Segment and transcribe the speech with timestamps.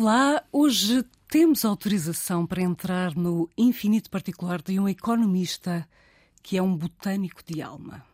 [0.00, 5.88] Olá, hoje temos autorização para entrar no infinito particular de um economista
[6.40, 8.06] que é um botânico de alma.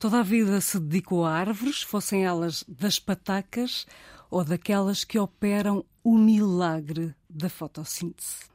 [0.00, 3.86] Toda a vida se dedicou a árvores, fossem elas das patacas
[4.28, 8.50] ou daquelas que operam o milagre da fotossíntese.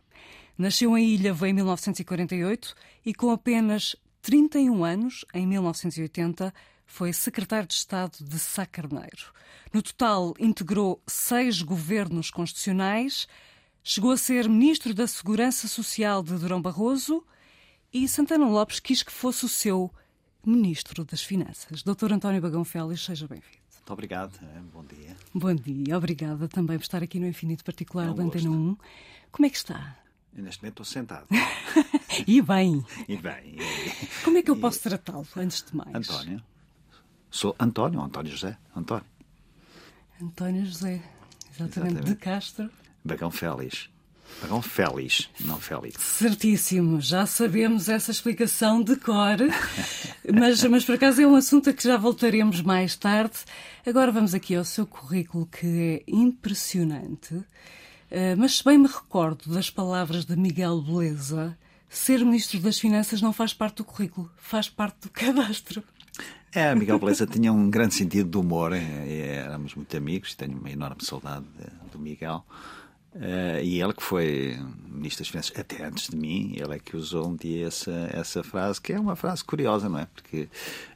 [0.57, 6.53] Nasceu em Ilha em 1948 e, com apenas 31 anos, em 1980,
[6.87, 9.31] foi secretário de Estado de Sá Carneiro.
[9.71, 13.27] No total, integrou seis governos constitucionais,
[13.83, 17.23] chegou a ser ministro da Segurança Social de Durão Barroso
[17.93, 19.93] e Santana Lopes quis que fosse o seu
[20.43, 21.83] ministro das Finanças.
[21.83, 23.57] Doutor António Bagão Félix, seja bem-vindo.
[23.75, 25.15] Muito obrigado, é, bom dia.
[25.33, 28.77] Bom dia, obrigada também por estar aqui no Infinito Particular é da Antena 1.
[29.31, 29.97] Como é que está?
[30.33, 31.27] neste momento estou sentado.
[32.27, 32.85] e bem.
[33.07, 33.57] E bem.
[34.23, 35.95] Como é que eu posso tratá-lo, antes de mais?
[35.95, 36.41] António.
[37.29, 38.57] Sou António, António José.
[38.75, 39.05] António.
[40.21, 41.01] António José,
[41.51, 42.03] exatamente, exatamente.
[42.05, 42.69] de Castro.
[43.03, 43.89] Bagão Félix.
[44.41, 46.01] Bagão Félix, não Félix.
[46.01, 49.37] Certíssimo, já sabemos essa explicação de cor,
[50.33, 53.37] mas, mas por acaso é um assunto a que já voltaremos mais tarde.
[53.85, 57.33] Agora vamos aqui ao seu currículo, que é impressionante.
[57.35, 61.57] Uh, mas se bem me recordo das palavras de Miguel Beleza,
[61.89, 65.83] ser Ministro das Finanças não faz parte do currículo, faz parte do cadastro.
[66.57, 70.71] É, Miguel Beleza tinha um grande sentido de humor, é, éramos muito amigos, tenho uma
[70.71, 71.45] enorme saudade
[71.91, 72.43] do Miguel.
[73.17, 74.55] Uh, e ele que foi
[74.87, 78.43] Ministro das Finanças até antes de mim, ele é que usou um dia essa, essa
[78.43, 80.07] frase, que é uma frase curiosa, não é?
[80.13, 80.47] Porque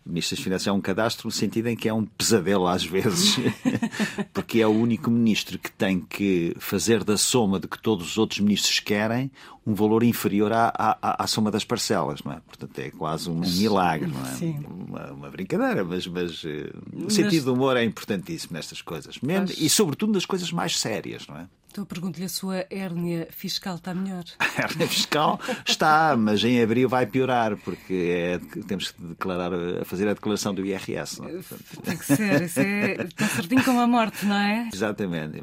[0.05, 3.37] Ministro das Finanças é um cadastro no sentido em que é um pesadelo às vezes,
[4.33, 8.17] porque é o único ministro que tem que fazer da soma de que todos os
[8.19, 9.31] outros ministros querem
[9.65, 12.41] um valor inferior à, à, à soma das parcelas, não é?
[12.45, 14.33] Portanto, é quase um milagre, não é?
[14.33, 14.63] Sim.
[14.67, 16.47] Uma, uma brincadeira, mas, mas, uh,
[17.05, 21.27] o sentido do humor é importantíssimo nestas coisas, mesmo, e sobretudo nas coisas mais sérias,
[21.27, 21.47] não é?
[21.71, 24.25] Então pergunto-lhe, a sua hérnia fiscal está melhor?
[24.39, 29.51] A hérnia fiscal está, mas em abril vai piorar, porque é, temos que declarar,
[29.85, 31.21] fazer a declaração do IRS.
[31.21, 31.39] Não é?
[31.83, 34.69] Tem que ser, isso é tão certinho como a morte, não é?
[34.73, 35.41] Exatamente.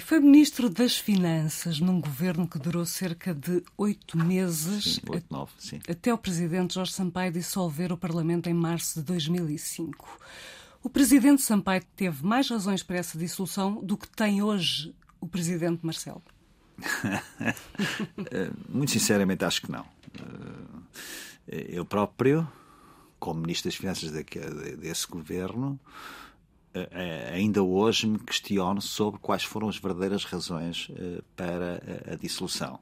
[0.00, 4.96] Foi Ministro das Finanças num governo que durou cerca de oito meses.
[4.96, 5.80] Sim, oito, nove, sim.
[5.88, 10.18] Até o Presidente Jorge Sampaio dissolver o Parlamento em março de 2005.
[10.82, 15.84] O Presidente Sampaio teve mais razões para essa dissolução do que tem hoje o presidente
[15.84, 16.22] Marcelo?
[18.32, 19.84] Eh, muito sinceramente, acho que não.
[21.48, 22.46] Eh, eu próprio,
[23.18, 25.78] como Ministro das Finanças desse governo,
[26.74, 30.90] eh, ainda hoje me questiono sobre quais foram as verdadeiras razões
[31.36, 31.82] para
[32.12, 32.80] a dissolução.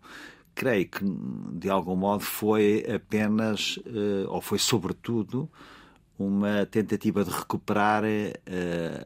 [0.55, 1.05] Creio que,
[1.53, 3.79] de algum modo, foi apenas,
[4.29, 5.51] ou foi sobretudo,
[6.19, 8.07] uma tentativa de recuperar uh,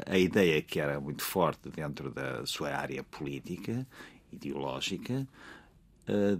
[0.06, 3.87] a ideia que era muito forte dentro da sua área política,
[4.33, 5.27] ideológica,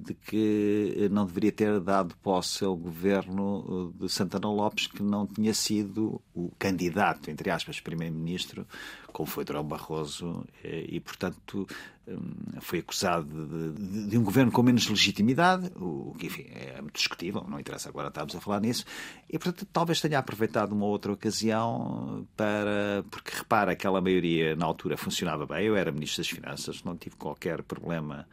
[0.05, 5.55] de que não deveria ter dado posse ao governo de Santana Lopes, que não tinha
[5.55, 8.67] sido o candidato, entre aspas, primeiro-ministro,
[9.13, 11.67] como foi Durão Barroso, eh, e, portanto,
[12.09, 16.81] hum, foi acusado de, de, de, um governo com menos legitimidade, o que, enfim, é
[16.81, 18.85] muito discutível, não interessa agora estamos a falar nisso,
[19.29, 22.82] e, portanto, talvez tenha aproveitado uma outra ocasião para.
[23.11, 27.17] Porque, repara, aquela maioria na altura funcionava bem, eu era Ministro das Finanças, não tive
[27.17, 28.27] qualquer problema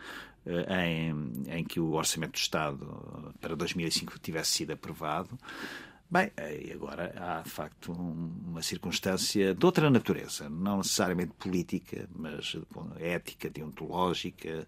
[0.45, 5.37] eh, em, em que o Orçamento do Estado para 2005 tivesse sido aprovado.
[6.11, 6.31] Bem,
[6.63, 12.57] e agora há de facto uma circunstância de outra natureza, não necessariamente política, mas
[12.99, 14.67] ética, deontológica.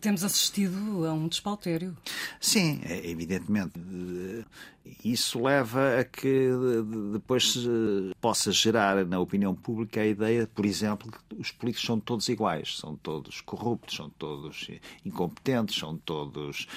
[0.00, 1.96] Temos assistido a um despautério.
[2.40, 3.80] Sim, é, evidentemente.
[5.04, 6.50] Isso leva a que
[7.12, 7.56] depois
[8.20, 12.76] possa gerar na opinião pública a ideia, por exemplo, que os políticos são todos iguais,
[12.78, 14.70] são todos corruptos, são todos
[15.04, 16.68] incompetentes, são todos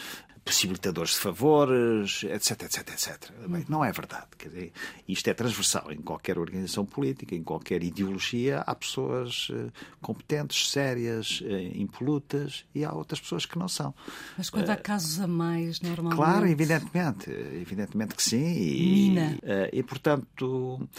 [0.49, 3.31] possibilitadores de favores, etc, etc, etc.
[3.47, 4.25] Bem, não é verdade.
[4.35, 4.73] Quer dizer,
[5.07, 8.61] isto é transversal em qualquer organização política, em qualquer ideologia.
[8.65, 13.93] Há pessoas uh, competentes, sérias, uh, impolutas e há outras pessoas que não são.
[14.35, 16.17] Mas quando há eh, casos a mais, normalmente...
[16.17, 17.29] Claro, evidentemente.
[17.29, 18.57] Evidentemente que sim.
[18.57, 19.37] E, Mina.
[19.71, 20.89] e portanto...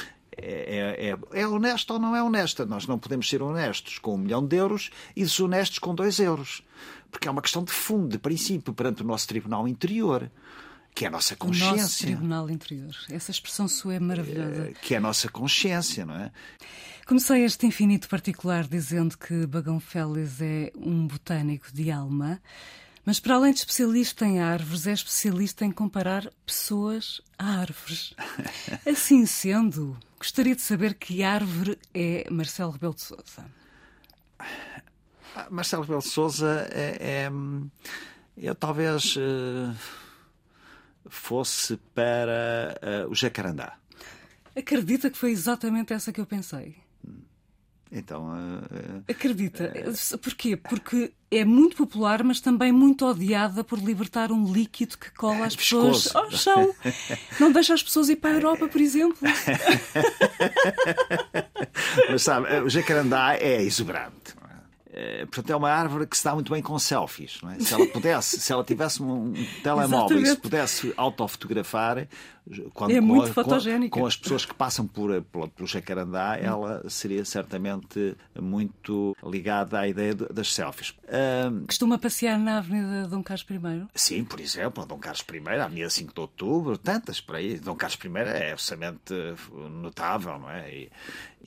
[0.43, 2.65] É, é, é, honesta ou não é honesta?
[2.65, 6.63] Nós não podemos ser honestos com um milhão de euros e desonestos com dois euros
[7.11, 10.31] porque é uma questão de fundo, de princípio, perante o nosso tribunal interior
[10.95, 11.73] que é a nossa consciência.
[11.73, 12.95] O nosso Tribunal Interior.
[13.09, 14.71] Essa expressão sua é maravilhosa.
[14.71, 16.33] Eh, que é a nossa consciência, não é?
[17.07, 22.41] Comecei este infinito particular dizendo que Bagão Félix é um botânico de alma,
[23.11, 28.15] mas para além de especialista em árvores, é especialista em comparar pessoas a árvores.
[28.87, 33.51] Assim sendo, gostaria de saber que árvore é Marcelo Rebelo de Sousa.
[34.39, 37.31] Ah, Marcelo Rebelo de Sousa é, é,
[38.37, 39.75] eu talvez uh,
[41.09, 43.77] fosse para uh, o Jacarandá.
[44.55, 46.77] Acredita que foi exatamente essa que eu pensei.
[47.93, 48.29] Então.
[48.29, 49.73] Uh, Acredita.
[50.23, 50.57] Porquê?
[50.57, 55.57] Porque é muito popular, mas também muito odiada por libertar um líquido que cola as
[55.57, 56.75] pessoas ao chão.
[57.41, 59.19] Não deixa as pessoas ir para a Europa, por exemplo.
[62.09, 64.41] mas sabe, o jacarandá é exuberante.
[64.93, 67.41] Eh, portanto, é uma árvore que se dá muito bem com selfies.
[67.57, 67.61] É?
[67.61, 69.33] Se ela pudesse, se ela tivesse um
[69.63, 70.27] telemóvel Exatamente.
[70.27, 72.09] e se pudesse autofotografar,
[72.73, 73.95] quando, é muito com, fotogénica.
[73.95, 79.79] Com, com, as pessoas que passam por, por, pelo Jacarandá, ela seria certamente muito ligada
[79.79, 80.91] à ideia de, das selfies.
[80.91, 83.87] Uh, Costuma passear na Avenida Dom Carlos I?
[83.95, 87.59] Sim, por exemplo, Dom Carlos I, a Avenida 5 de Outubro, tantas por aí.
[87.59, 89.15] Dom Carlos I é absolutamente
[89.81, 90.75] notável, não é?
[90.75, 90.91] E,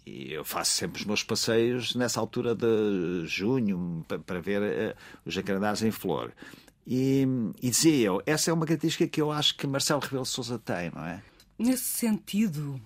[0.05, 4.95] e eu faço sempre os meus passeios nessa altura de junho para ver uh,
[5.25, 6.31] os jacarandás em flor.
[6.85, 7.25] E,
[7.61, 10.91] e dizia eu, essa é uma característica que eu acho que Marcelo Rebelo Sousa tem,
[10.93, 11.23] não é?
[11.57, 12.77] Nesse sentido,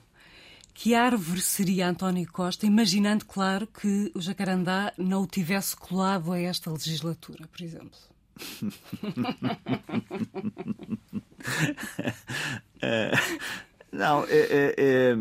[0.74, 6.40] que árvore seria António Costa, imaginando, claro, que o jacarandá não o tivesse colado a
[6.40, 7.98] esta legislatura, por exemplo?
[13.92, 15.16] não, é, é, é,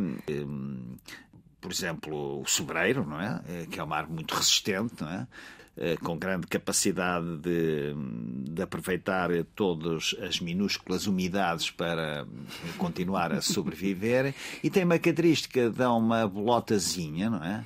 [1.59, 3.41] por exemplo, o sobreiro, não é?
[3.49, 3.65] é?
[3.67, 5.27] Que é uma árvore muito resistente, não é?
[5.79, 7.93] Eh, com grande capacidade de,
[8.51, 12.27] de, aproveitar todas as minúsculas umidades para
[12.79, 14.35] continuar a sobreviver
[14.65, 17.63] e tem uma característica de uma bolotazinha, não é?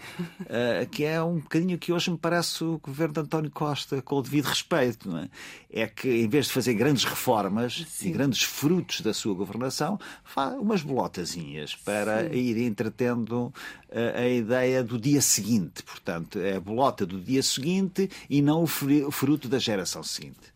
[0.90, 4.22] Que é um bocadinho que hoje me parece o governo de António Costa, com o
[4.22, 5.28] devido respeito, não é?
[5.72, 8.08] É que em vez de fazer grandes reformas Sim.
[8.08, 12.34] e grandes frutos da sua governação, faz umas bolotazinhas para Sim.
[12.34, 13.52] ir entretendo
[13.88, 15.82] uh, a ideia do dia seguinte.
[15.82, 20.50] Portanto, é a bolota do dia seguinte e não o fruto da geração seguinte.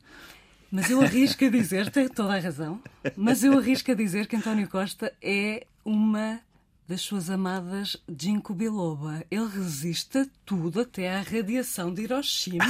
[0.71, 2.81] Mas eu arrisco a dizer, tem toda a razão,
[3.17, 6.41] mas eu arrisco a dizer que António Costa é uma
[6.87, 9.25] das suas amadas ginkgo biloba.
[9.31, 12.65] Ele resiste a tudo, até à radiação de Hiroshima.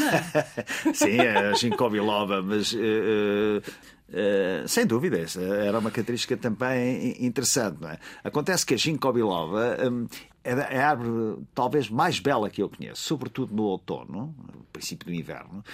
[0.94, 2.72] Sim, é a ginkgo biloba, mas...
[2.72, 3.62] Uh,
[4.06, 7.84] Uh, sem dúvida, essa era uma característica também interessante.
[7.84, 7.98] É?
[8.22, 10.06] Acontece que a ginkgo biloba um,
[10.44, 15.14] é a árvore talvez mais bela que eu conheço, sobretudo no outono, no princípio do
[15.14, 15.64] inverno,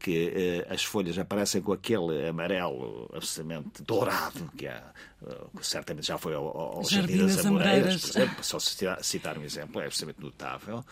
[0.00, 4.82] que eh, as folhas aparecem com aquele amarelo absolutamente dourado, que é,
[5.20, 9.80] uh, certamente já foi ao, ao Jardim das Amoreiras, por exemplo, só citar, um exemplo,
[9.80, 10.82] é absolutamente notável.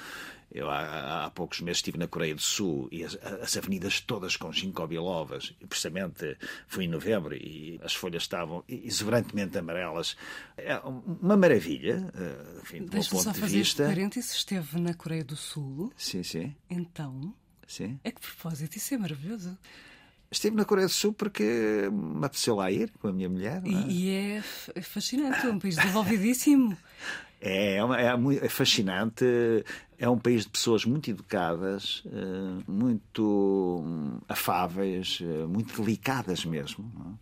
[0.52, 4.36] Eu há, há, poucos meses estive na Coreia do Sul e as, as avenidas todas
[4.36, 10.16] com ginkgo bilovas, e precisamente fui em novembro e as folhas estavam exuberantemente amarelas.
[10.56, 13.84] É uma maravilha, eh, enfim, do meu ponto só de fazer vista.
[13.84, 15.92] Parênteses, esteve na Coreia do Sul.
[15.96, 16.54] Sim, sim.
[16.70, 17.34] Então,
[17.68, 18.00] Sim.
[18.02, 19.56] É que propósito, isso é maravilhoso.
[20.30, 23.62] Estive na Coreia do Sul porque me apeteceu lá ir com a minha mulher.
[23.64, 23.68] É?
[23.68, 24.42] E, é,
[24.74, 26.76] é fascinante, é um país desenvolvidíssimo.
[27.40, 29.24] É, é, é, é, fascinante.
[29.96, 37.16] É um país de pessoas muito educadas, eh, muito hum, afáveis, eh, muito delicadas mesmo,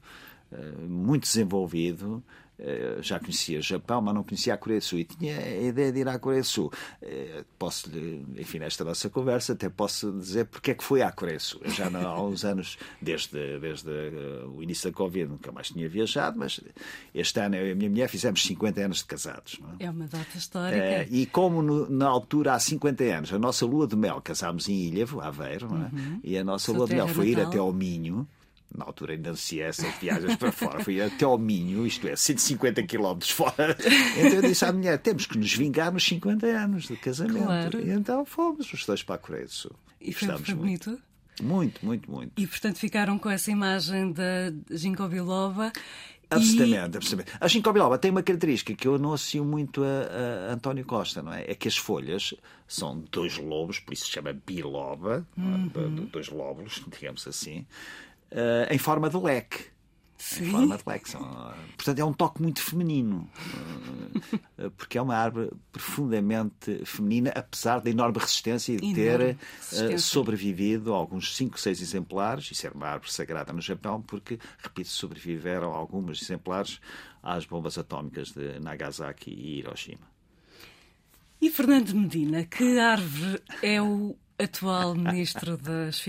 [0.50, 2.24] eh, muito desenvolvido.
[2.58, 5.92] Eh, já conhecia Japão, mas não conhecia a Coreia do Sul e tinha a ideia
[5.92, 6.72] de ir à Coreia do Sul.
[7.02, 7.90] Eh, posso,
[8.38, 11.60] enfim, nesta nossa conversa, até posso dizer porque é que fui à Coreia do Sul.
[11.62, 15.86] Eu já há uns anos, desde, desde eh, o início da Covid, nunca mais tinha
[15.86, 16.58] viajado, mas
[17.14, 19.60] este ano eu e a minha mulher fizemos 50 anos de casados.
[19.78, 19.84] É?
[19.84, 19.90] é?
[19.90, 21.06] uma data histórica.
[21.10, 24.86] E como no, na altura, há 50 anos, a nossa lua de mel, casámos em
[24.86, 25.94] Ilhavo, Aveiro, é?
[25.94, 26.20] uhum.
[26.24, 28.26] e a nossa lua de mel foi ir até ao Minho
[28.74, 32.16] na altura ainda não se essas viagens para fora, fui até ao Minho, isto é,
[32.16, 33.76] 150 km fora.
[34.16, 37.44] Então eu disse à mulher: temos que nos vingar nos 50 anos de casamento.
[37.44, 37.80] Claro.
[37.80, 39.72] E então fomos os dois para a Coreia do Sul.
[40.00, 40.90] E foi, foi bonito?
[40.90, 41.06] Muito.
[41.42, 42.32] Muito, muito, muito.
[42.40, 45.70] E portanto ficaram com essa imagem da Ginkgo biloba.
[46.28, 46.96] Absolutamente, e...
[46.96, 47.38] absolutamente.
[47.40, 51.22] A ginkgo biloba tem uma característica que eu não associo muito a, a, António Costa,
[51.22, 51.44] não é?
[51.48, 52.34] É que as folhas
[52.66, 55.40] são dois lobos, por isso se chama biloba, é?
[55.40, 56.08] uhum.
[56.10, 57.64] dois lóbulos, digamos assim,
[58.32, 59.76] uh, em forma de leque.
[60.18, 60.46] Sim.
[60.46, 61.12] Em forma de leque.
[61.76, 63.30] Portanto, é um toque muito feminino.
[64.58, 69.98] Uh, porque é uma árvore profundamente feminina, apesar da enorme resistência e de ter uh,
[69.98, 72.50] sobrevivido alguns 5, 6 exemplares.
[72.50, 76.80] Isso era uma árvore sagrada no Japão, porque, repito, sobreviveram alguns exemplares
[77.22, 80.16] às bombas atómicas de Nagasaki e Hiroshima.
[81.40, 86.00] E Fernando Medina, que árvore é o atual Ministro das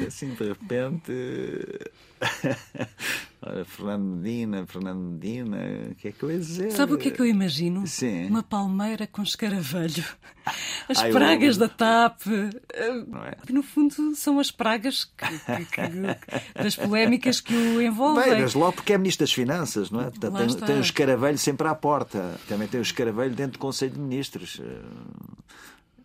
[0.00, 1.12] É assim, de repente.
[3.64, 5.58] Fernando Medina, Fernando Medina,
[5.90, 6.70] o que é que eu ia dizer?
[6.72, 7.86] Sabe o que é que eu imagino?
[7.86, 8.26] Sim.
[8.26, 10.04] Uma palmeira com escaravelho.
[10.88, 12.26] As Ai, pragas da TAP.
[13.08, 13.32] Não é?
[13.46, 15.26] Que no fundo são as pragas que-
[15.66, 18.24] que- das polémicas que o envolvem.
[18.30, 20.10] Bem, desde logo porque é Ministro das Finanças, não é?
[20.10, 20.30] Tem,
[20.64, 22.38] tem o escaravelho sempre à porta.
[22.48, 24.60] Também tem o escaravelho dentro do Conselho de Ministros.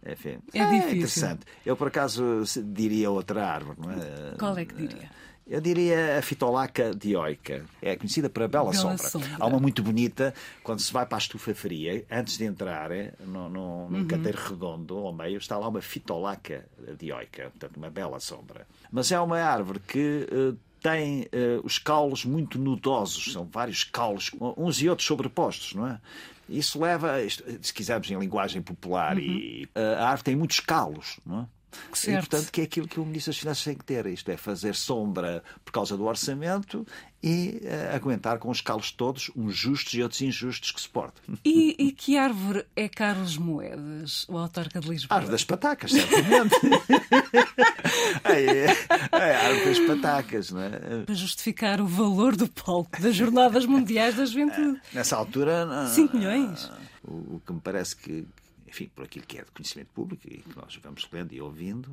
[0.03, 0.89] Eh, Enfim, É difícil.
[0.98, 1.41] interessante.
[1.63, 2.41] Eu, por acaso,
[2.74, 4.36] diria outra árvore, não é?
[4.39, 5.12] Qual é que diria?
[5.51, 7.65] Eu diria a fitolaca dioica.
[7.81, 9.10] É conhecida por a bela, Bela sombra.
[9.10, 9.29] sombra.
[9.38, 13.13] Há uma muito bonita, quando se vai para a estufa fria, antes de entrar eh,
[13.20, 14.08] no, no, num Uhum.
[14.08, 16.65] canteiro redondo ao meio, está lá uma fitolaca
[16.98, 18.65] dioica, portanto, uma bela sombra.
[18.89, 20.25] Mas é uma árvore que.
[20.31, 25.86] eh, tem eh, os caules muito nudosos, são vários caules, uns e outros sobrepostos, não
[25.86, 26.00] é?
[26.50, 27.17] Isso leva,
[27.62, 31.46] se quisermos em linguagem popular, e eh, a árvore tem muitos calos, não é?
[31.94, 32.30] E, Certo.
[32.30, 34.06] portanto, que é aquilo que o Ministro das Finanças tem que ter.
[34.08, 36.86] Isto é, fazer sombra por causa do orçamento
[37.24, 41.22] e eh, aguentar com os calos todos, uns justos e outros injustos que suportam.
[41.46, 45.16] E, e que árvore é Carlos Moedas, o autarca de Lisboa?
[45.18, 46.56] Árvore das patacas, certamente.
[48.25, 48.66] é,
[49.12, 51.04] é, árvore das patacas, não é?
[51.06, 54.80] Para justificar o valor do palco das Jornadas Mundiais da Juventude.
[54.94, 55.66] Nessa altura.
[55.66, 56.72] não- 5 milhões.
[57.04, 58.25] O, o que me parece que,
[58.72, 61.92] enfim, por aquilo que é de conhecimento público e que nós vamos lendo e ouvindo,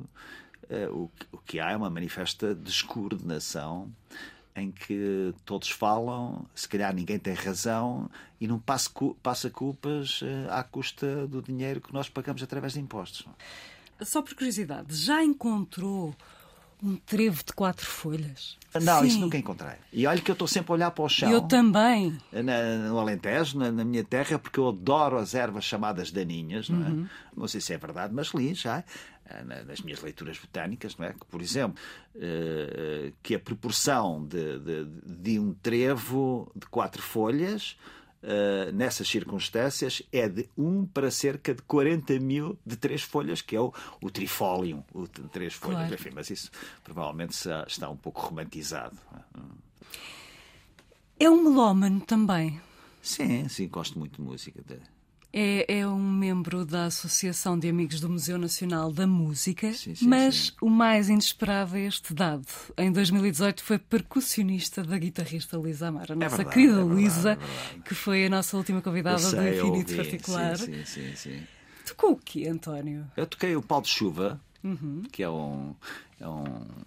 [0.69, 3.91] eh, o, o que há é uma manifesta descoordenação
[4.55, 8.09] em que todos falam, se calhar ninguém tem razão
[8.39, 13.25] e não passa culpas eh, à custa do dinheiro que nós pagamos através de impostos.
[14.01, 16.15] Só por curiosidade, já encontrou
[16.81, 18.57] um trevo de quatro folhas?
[18.81, 19.07] Não, Sim.
[19.07, 19.73] isso nunca encontrei.
[19.91, 21.29] E olha que eu estou sempre a olhar para o chão.
[21.31, 22.15] Eu também.
[22.31, 26.85] na- no Alentejo, na, na minha terra, porque eu adoro as ervas chamadas daninhas, não
[26.85, 26.89] é?
[26.89, 27.07] Uhum.
[27.35, 28.83] Não sei se é verdade, mas li já
[29.25, 31.13] eh, na- nas minhas leituras botânicas, não é?
[31.13, 31.81] Que, por exemplo,
[32.15, 37.75] eh, que a proporção de, de- de um trevo de quatro folhas
[38.21, 43.55] eh, nessas circunstâncias é de 1 para cerca de 40 mil de três folhas, que
[43.55, 45.79] é o, o trifólium, o de três folhas.
[45.79, 45.93] Claro.
[45.93, 46.51] Enfim, mas isso
[46.83, 47.33] provavelmente
[47.67, 48.97] está- um pouco romantizado.
[51.19, 51.25] é?
[51.25, 52.59] É um melómano também.
[53.01, 54.61] Sim, sim, gosto muito de música.
[55.31, 60.07] É, é um membro da Associação de Amigos do Museu Nacional da Música, Sim, sim,
[60.07, 60.51] mas sim.
[60.59, 62.47] o mais inesperado é este dado.
[62.77, 67.31] Em 2018 foi percussionista da guitarrista Luísa Amar, a nossa verdade, querida é verdade, Luísa,
[67.31, 67.81] é verdade.
[67.85, 70.57] que foi a nossa última convidada do sei, eu Infinito Particular.
[70.57, 71.39] Sim, sim, sim, sim.
[71.85, 73.05] Tocou o quê, António?
[73.15, 75.03] Eu toquei o pau de chuva, Uhum.
[75.11, 75.73] que é um,
[76.19, 76.43] é um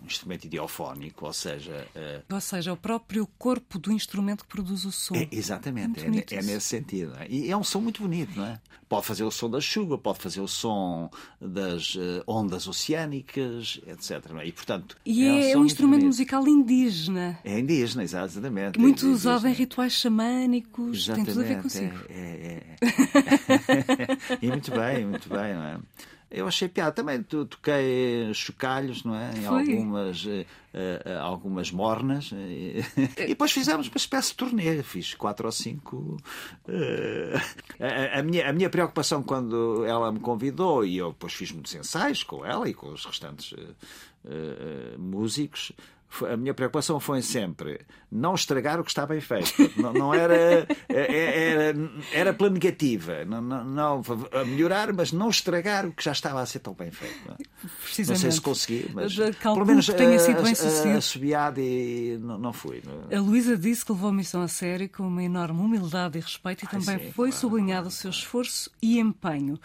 [0.07, 4.93] instrumento idiofónico, ou seja, eh, Ou seja, o próprio corpo do instrumento que produz o
[4.93, 5.14] som.
[5.14, 7.14] é, exatamente, Muito é, é nesse sentido.
[7.19, 7.26] é?
[7.29, 8.61] E é um som muito bonito, não é?
[8.88, 11.09] Pode fazer o som da chuva, pode fazer o som
[11.41, 14.31] das eh, ondas oceânicas, etc.
[14.38, 14.47] é?
[14.47, 17.38] E, portanto, E é é, som um muito instrumento musical indígena.
[17.43, 18.79] É indígena, exatamente.
[18.79, 21.07] Muito é usado em rituais xamânicos.
[21.07, 22.05] Tem tudo a ver Exatamente, consigo.
[22.11, 24.38] É, é, é.
[24.45, 25.79] e muito bem, muito bem, não é?
[26.35, 26.93] Eu achei piada.
[26.93, 29.31] Também to- toquei chocalhos, não é?
[29.37, 29.61] Em Foi.
[29.73, 32.31] algumas, eh, eh, algumas mornas.
[32.33, 32.83] eh,
[33.25, 34.83] E depois fizemos uma espécie de turnê.
[34.83, 36.17] Fiz quatro ou cinco.
[36.69, 37.35] eh,
[38.15, 41.75] A, a minha, a minha preocupação quando ela me convidou, e eu depois fiz muitos
[41.75, 43.75] ensaios com ela e com os restantes eh,
[44.25, 45.73] eh, músicos.
[46.31, 49.52] A minha preocupação foi sempre não estragar o que está bem feito.
[49.81, 51.78] Não, não era, é- era,
[52.12, 53.25] era pela negativa.
[53.25, 54.02] Não, não, não,
[54.33, 57.16] a melhorar, mas não estragar o que já estava a ser tão bem feito.
[57.26, 58.16] não é?
[58.16, 60.99] Sei se consegui, mas pelo menos que tenha sido bem sucedido.
[60.99, 62.83] assobiado e não, não fui.
[63.09, 63.16] é?
[63.16, 66.64] A Luísa disse que levou a missão a sério com uma enorme humildade e respeito
[66.64, 69.59] e Ai, também sim, foi claro, sublinhado o seu esforço e empenho.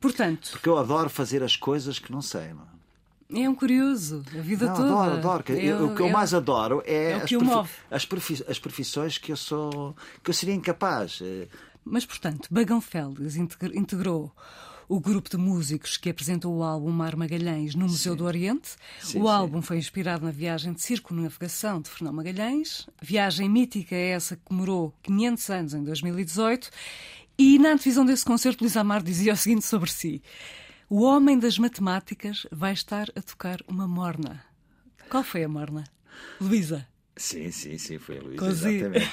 [0.00, 2.52] Portanto, Porque eu adoro fazer as coisas que não sei.
[2.52, 2.75] Não
[3.34, 3.48] é?
[3.48, 4.88] um curioso, a vida Não, toda.
[4.88, 5.44] adoro, adoro.
[5.48, 7.70] É o que eu é mais adoro é, é as, move.
[7.90, 11.20] as, profi- as profissões que eu sou que eu seria incapaz.
[11.22, 11.48] Eh,
[11.84, 14.32] Mas, portanto, Bagão Félix integr- integrou
[14.88, 18.68] o grupo de músicos que apresentou o álbum Mar Magalhães no Museu do Oriente.
[19.00, 19.28] Sim, o sim.
[19.28, 22.86] álbum foi inspirado na viagem de circunnavegação de Fernão Magalhães.
[23.02, 26.70] Viagem mítica é essa que comemorou 500 anos em 2018.
[27.38, 30.22] E na antevisão desse concerto, Luís Amar dizia o seguinte sobre si.
[30.88, 34.44] O homem das matemáticas vai estar a tocar uma morna.
[35.10, 35.82] Qual foi a morna?
[36.40, 36.86] Luísa.
[37.18, 38.74] Sim, sim, sim, foi a Luísa, Cosi.
[38.76, 39.08] exatamente.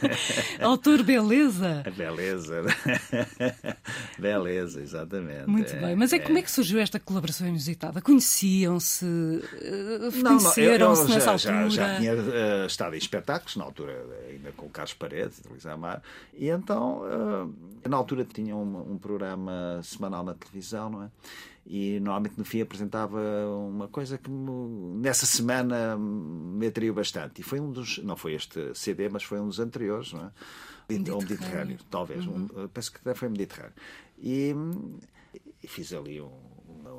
[0.64, 1.82] Autor Beleza.
[1.96, 2.62] Beleza.
[4.18, 5.46] beleza, exatamente.
[5.46, 5.96] Muito É, bem.
[5.96, 8.00] Mas é, como é que surgiu esta colaboração inusitada?
[8.00, 9.04] Conheciam-se?
[9.60, 11.70] eh, Conheceram-se eu nessa já, altura?
[11.70, 15.48] já, já tinha eh, estado em espetáculos, na altura ainda com o Carlos Paredes, de
[15.48, 16.02] Luís Amar,
[16.34, 17.02] e então,
[17.84, 21.08] eh, na altura tinha um, um programa semanal na televisão, não é?
[21.64, 23.20] E normalmente no fim apresentava
[23.68, 27.40] uma coisa que nessa semana me atraiu bastante.
[27.40, 30.30] E foi um dos, não foi este CD, mas foi um dos anteriores, não é?
[30.88, 31.14] Mediterrâneo.
[31.14, 32.26] Ou Mediterrâneo, talvez.
[32.26, 33.74] Um, penso que até foi Mediterrâneo.
[34.18, 34.54] E,
[35.62, 36.30] e fiz ali um,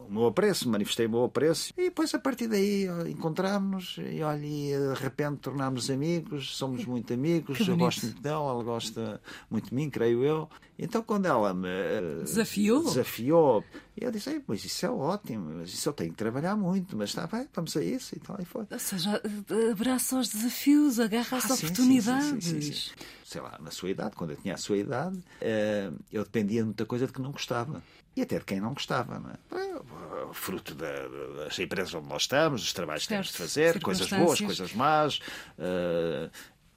[0.08, 1.74] o meu apreço, manifestei o meu apreço.
[1.78, 7.14] E depois, a partir daí, encontramos-nos e, olha, e de repente tornámos amigos, somos muito
[7.14, 7.60] amigos.
[7.68, 10.50] Eu gosto muito dela, ela gosta muito de mim, creio eu.
[10.78, 12.84] Então, quando ela me eh, Desafiou?
[12.84, 13.64] desafiou
[13.96, 17.10] eu disse: "Ei, Mas isso é ótimo, mas isso eu tenho que trabalhar muito, mas
[17.10, 18.38] está bem, vamos a isso e tal.
[18.42, 18.66] E foi.
[18.70, 19.22] Ou seja,
[19.72, 22.44] abraça aos desafios, agarra às Ah, oportunidades.
[22.46, 22.92] sim, sim, sim, sim.
[23.24, 26.66] Sei lá, na sua idade, quando eu tinha a sua idade, eh, eu dependia de
[26.66, 27.84] muita coisa de que não gostava.
[28.16, 30.34] E até de quem não gostava, não é?
[30.34, 31.08] Fruto da-
[31.44, 35.20] das empresas onde nós estamos, dos trabalhos que temos de fazer, coisas boas, coisas más.
[35.58, 36.30] eh,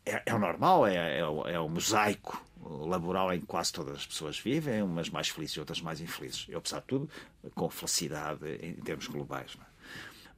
[0.04, 3.96] é, é o normal, é, é, o- é o mosaico laboral em que quase todas
[3.96, 6.46] as pessoas vivem, umas mais felizes e outras mais infelizes.
[6.48, 7.08] Eu, apesar de tudo,
[7.54, 9.56] com felicidade em termos globais.
[9.60, 9.66] é?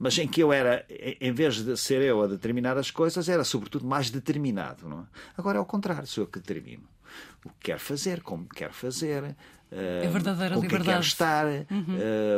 [0.01, 3.29] mas em que eu era, em em vez de ser eu a determinar as coisas,
[3.29, 4.89] era sobretudo mais determinado.
[4.89, 5.05] Não é?
[5.37, 6.85] Agora é o contrário, sou eu que determino
[7.45, 9.35] o que quero fazer, como quero fazer,
[9.73, 11.07] eh, É verdadeira quem quero liberdade.
[11.07, 11.67] estar, eh,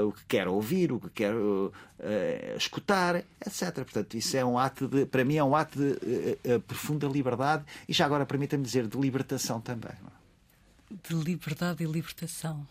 [0.05, 3.73] o que quero ouvir, o que quero eh, escutar, etc.
[3.75, 7.65] Portanto, isso é um ato de, para mim, é um ato de eh, profunda liberdade
[7.89, 9.93] e já agora permita-me dizer de libertação também.
[9.93, 11.09] é?
[11.09, 12.67] De liberdade e libertação.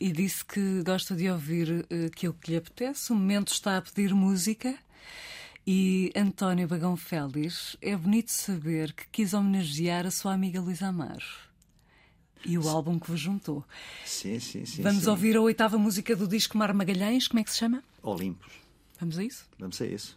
[0.00, 3.12] E disse que gosta de ouvir aquilo que lhe apetece.
[3.12, 4.74] O momento está a pedir música.
[5.66, 11.24] E António Bagão Félix, é bonito saber que quis homenagear a sua amiga Luísa Amaro.
[12.44, 13.64] E o álbum que vos juntou.
[14.04, 14.82] Sim, sim, sim.
[14.82, 15.10] Vamos sim.
[15.10, 17.26] ouvir a oitava música do disco Mar Magalhães.
[17.26, 17.82] Como é que se chama?
[18.02, 18.52] Olimpos.
[19.00, 19.44] Vamos a isso?
[19.58, 20.16] Vamos a isso.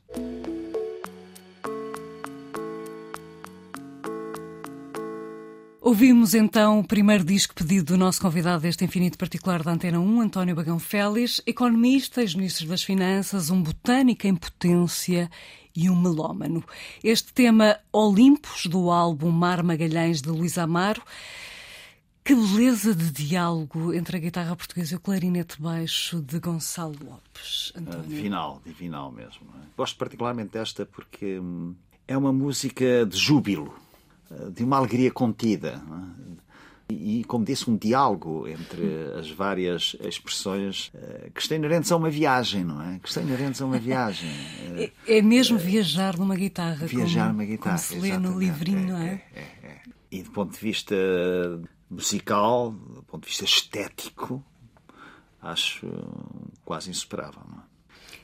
[5.81, 10.21] Ouvimos então o primeiro disco pedido do nosso convidado deste Infinito Particular da Antena 1,
[10.21, 15.31] António Bagão Félix, economista, ex-ministro das Finanças, um botânico em potência
[15.75, 16.63] e um melómano.
[17.03, 21.01] Este tema Olimpos, do álbum Mar Magalhães de Luís Amaro,
[22.29, 27.73] que beleza de diálogo entre a guitarra portuguesa e o clarinete baixo de Gonçalo Lopes.
[27.73, 28.07] Ah, António.
[28.07, 29.47] Divinal, divinal mesmo.
[29.55, 29.65] é?
[29.75, 31.73] Gosto particularmente desta porque hum,
[32.07, 33.73] é uma música de júbilo,
[34.29, 35.81] ah, de uma alegria contida.
[36.87, 36.93] é?
[36.93, 42.11] E, como disse, um diálogo entre as várias expressões ah, que estão inerentes a uma
[42.11, 42.99] viagem, não é?
[42.99, 44.29] Que estão inerentes a uma viagem.
[44.29, 46.85] Ah, É, é mesmo viajar numa guitarra.
[46.85, 47.79] Viajar como, numa guitarra.
[47.79, 49.23] Como se lê no livrinho, não é?
[49.33, 49.79] é, é.
[50.11, 50.95] E do ponto de vista
[51.89, 54.43] musical, do ponto de vista estético,
[55.41, 55.87] acho
[56.65, 57.41] quase insuperável.
[57.65, 57.69] É?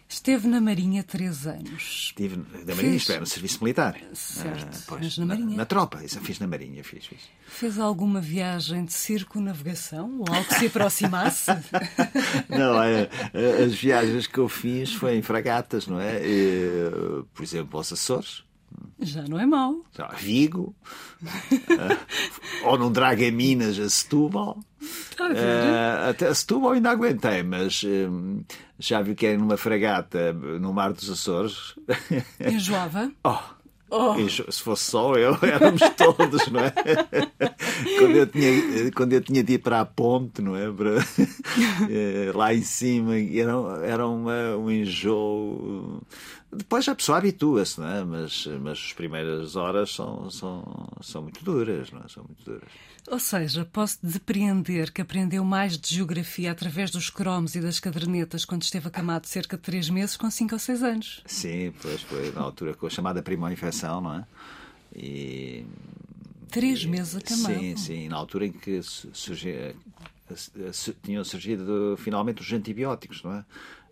[0.08, 2.06] Esteve na Marinha três anos.
[2.08, 4.00] Estive na Marinha, isto é, no serviço militar.
[4.14, 5.58] Certo, Ah, pois, mas na Marinha.
[5.58, 7.22] Na, tropa, isso fiz na Marinha, fiz, fiz.
[7.48, 11.52] Fez alguma viagem de circunavegação ou algo que se aproximasse?
[12.48, 16.22] Não, é, é, as viagens que eu fiz foi em fragatas, não é?
[16.24, 18.44] E, por exemplo, aos Açores,
[19.00, 19.84] Já não é mau.
[19.96, 20.74] já, Vigo,
[21.78, 21.98] ah,
[22.66, 24.60] ou num Dragaminas a Setúbal.
[24.82, 25.38] Está a ver?
[25.38, 28.44] Ah, até Setúbal ainda aguentei, mas hum,
[28.80, 31.76] já vi que era numa fragata no Mar dos Açores.
[32.40, 33.12] Enjoava?
[33.26, 33.40] Oh,
[33.90, 34.16] Oh.
[34.28, 36.72] se fosse só eu, éramos todos, não é?
[38.00, 40.72] quando, eu tinha, quando eu tinha de ir para a ponte, não é?
[40.72, 40.96] Para,
[41.90, 46.02] eh, lá em cima, era, era uma, um enjoo.
[46.52, 48.04] Depois a pessoa habitua-se, não é?
[48.04, 52.08] Mas, mas as primeiras horas são, são, são muito duras, não é?
[52.08, 52.70] São muito duras.
[53.08, 58.46] Ou seja, posso depreender que aprendeu mais de geografia através dos cromos e das cadernetas
[58.46, 61.22] quando esteve acamado cerca de três meses com cinco ou seis anos.
[61.26, 64.26] Sim, pois foi na altura com a chamada primo-infecção, não é?
[64.96, 65.66] E,
[66.50, 67.60] Três meses acamado.
[67.60, 69.76] Sim, sim, na altura em que surgia,
[70.72, 73.46] su- tinham surgido finalmente os antibióticos, não é?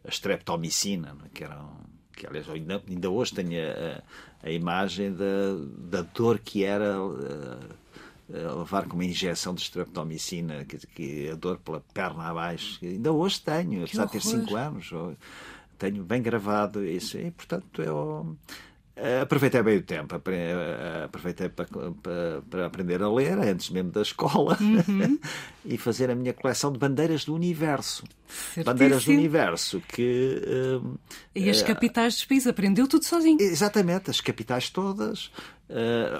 [0.05, 1.29] A streptomicina, é?
[1.33, 1.71] que eram.
[2.15, 4.01] Que, aliás, ainda, ainda hoje tenho a,
[4.47, 5.55] a imagem da,
[5.89, 7.75] da dor que era eh, eh,
[8.37, 12.79] levar com uma injeção de streptomicina, que, que a dor pela perna abaixo.
[12.83, 14.39] Ainda hoje tenho, apesar de ter horror.
[14.41, 14.91] 5 anos.
[15.77, 17.17] Tenho bem gravado isso.
[17.17, 18.35] E, portanto, eu.
[18.95, 21.65] eh, Aproveitei bem o tempo, eh, aproveitei para,
[22.01, 25.19] para, para aprender a ler antes mesmo da escola Uhum.
[25.65, 28.03] e fazer a minha coleção de bandeiras do universo.
[28.63, 29.17] Bandeiras do Certíssimo.
[29.19, 30.41] universo que.
[31.35, 33.37] eh, E as capitais dos países aprendeu tudo sozinho.
[33.41, 35.31] Exatamente, as capitais todas,
[35.62, 35.62] eh,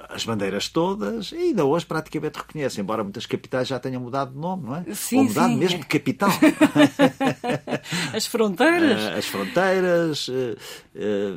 [0.09, 4.39] as bandeiras todas, e ainda hoje praticamente reconhece, embora muitas capitais já tenham mudado de
[4.39, 4.85] nome, não é?
[4.93, 5.57] Sim, Ou mudado sim.
[5.57, 6.29] mesmo de capital.
[8.13, 9.01] As fronteiras.
[9.01, 10.55] Eh, as fronteiras, eh,
[10.95, 11.33] eh,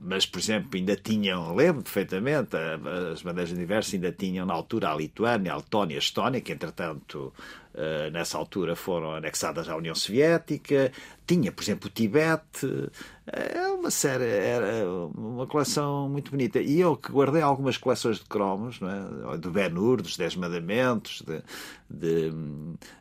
[0.00, 4.54] mas, por exemplo, ainda tinham, lembro perfeitamente, eh, as bandeiras do universo ainda tinham na
[4.54, 7.32] altura a Lituânia, a Letónia, a Estónia, que entretanto
[7.78, 10.90] uh, nessa altura foram anexadas à União Soviética.
[11.26, 12.90] Tinha, por exemplo, o Tibete.
[13.30, 16.58] É uma série, era uma coleção muito bonita.
[16.60, 19.36] E eu que guardei algumas coleções de cromos, não é?
[19.36, 21.42] do Ben-Hur, dos Dez Mandamentos, de.
[21.88, 22.30] de,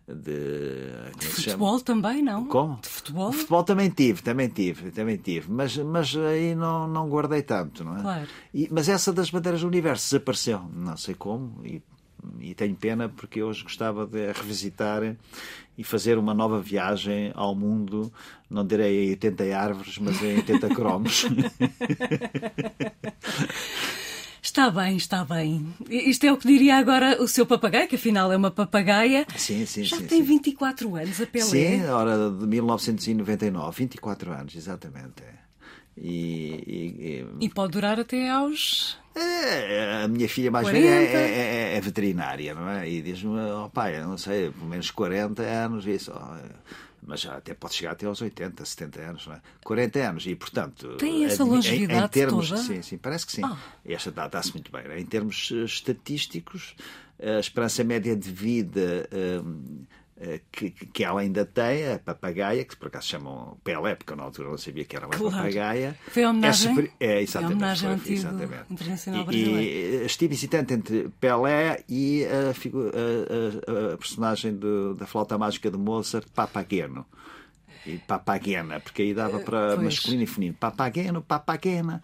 [0.08, 2.46] de, de futebol também, não?
[2.48, 2.80] Como?
[2.82, 3.32] De futebol?
[3.32, 5.50] De futebol também tive, também tive, também tive.
[5.50, 8.02] Mas, mas aí não, não guardei tanto, não é?
[8.02, 8.28] Claro.
[8.54, 11.82] E, mas essa das bandeiras do universo desapareceu, não sei como, e
[12.40, 15.16] e tenho pena porque hoje gostava de revisitar
[15.78, 18.12] e fazer uma nova viagem ao mundo,
[18.50, 21.26] não direi em 80 árvores, mas em 80 cromos.
[24.42, 25.68] Está bem, está bem.
[25.90, 29.28] Isto é o que diria agora o seu papagaio, que afinal é uma papagaia.
[29.36, 30.06] Sim, sim, Já sim.
[30.06, 30.26] tem sim.
[30.28, 31.46] 24 anos, a Pelé.
[31.46, 35.22] Sim, hora de 1999, 24 anos, exatamente.
[35.22, 35.47] E,
[35.98, 40.88] e, e, e pode durar até aos é, a minha filha mais 40.
[40.88, 42.88] velha é, é, é, veterinária, não é?
[42.88, 46.14] E diz-me, oh, pai, não sei, pelo menos 40 anos, isso.
[46.16, 49.42] Oh, mas já até pode chegar até aos 80, 70 anos, não é?
[49.64, 50.98] 40 anos, e portanto.
[50.98, 52.62] Tem essa longevidade em, em termos, toda?
[52.62, 53.42] Sim, sim, parece que sim.
[53.44, 53.56] Oh.
[53.86, 54.84] Esta dá-se muito bem.
[55.00, 56.76] Em termos eh, estatísticos,
[57.20, 59.10] a esperança média de vida.
[59.12, 59.98] Um, eh,
[60.52, 64.24] que, que ela ainda tem, a papagaia, que por acaso chamam Pelé, porque eu na
[64.24, 65.36] altura não sabia que era uma claro.
[65.36, 65.98] papagaia.
[66.08, 66.72] Foi a homenagem?
[66.72, 67.52] É, super, é exatamente.
[67.52, 68.74] É homenagem foi, exatamente.
[68.74, 69.62] internacional e, brasileiro.
[69.62, 75.70] E estive hesitante entre Pelé e a, a, a, a personagem do, da flauta mágica
[75.70, 77.06] de Mozart, Papageno
[77.88, 79.84] e papagena, porque aí dava para pois.
[79.86, 80.58] masculino e feminino.
[80.60, 82.02] Papageno, papagena.